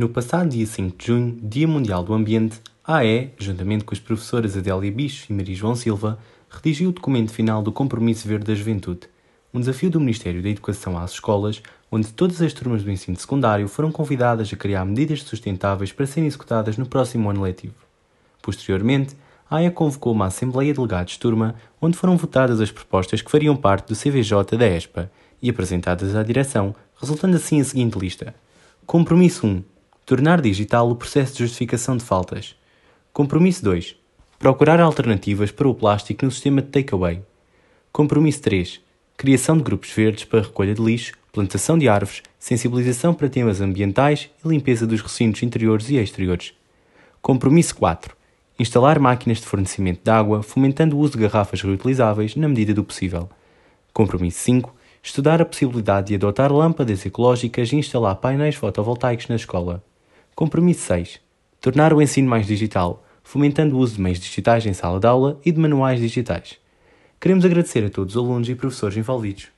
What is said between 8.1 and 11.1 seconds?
Verde da Juventude, um desafio do Ministério da Educação às